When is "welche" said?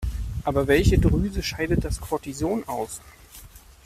0.65-0.97